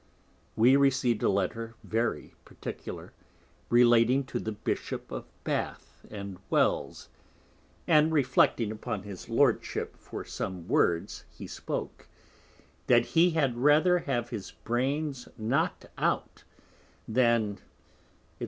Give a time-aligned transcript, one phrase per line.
[0.55, 3.13] We receiv'd a Letter, very particular,
[3.69, 7.09] relating to the Bishop of Bath and Wells,
[7.85, 12.07] and reflecting upon his Lordship for some Words he spoke,
[12.87, 16.45] That he had rather have his Brains knock'd out,
[17.07, 17.63] than &c.